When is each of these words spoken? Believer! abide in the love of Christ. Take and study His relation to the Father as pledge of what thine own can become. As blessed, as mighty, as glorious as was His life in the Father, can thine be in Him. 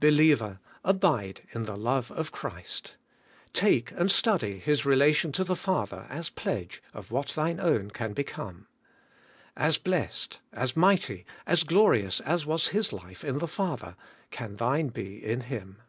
Believer! 0.00 0.58
abide 0.82 1.42
in 1.52 1.62
the 1.66 1.76
love 1.76 2.10
of 2.10 2.32
Christ. 2.32 2.96
Take 3.52 3.92
and 3.92 4.10
study 4.10 4.58
His 4.58 4.84
relation 4.84 5.30
to 5.30 5.44
the 5.44 5.54
Father 5.54 6.08
as 6.10 6.28
pledge 6.28 6.82
of 6.92 7.12
what 7.12 7.28
thine 7.28 7.60
own 7.60 7.90
can 7.92 8.12
become. 8.12 8.66
As 9.56 9.78
blessed, 9.78 10.40
as 10.52 10.76
mighty, 10.76 11.24
as 11.46 11.62
glorious 11.62 12.18
as 12.22 12.44
was 12.44 12.66
His 12.74 12.92
life 12.92 13.22
in 13.22 13.38
the 13.38 13.46
Father, 13.46 13.94
can 14.32 14.56
thine 14.56 14.88
be 14.88 15.24
in 15.24 15.42
Him. 15.42 15.80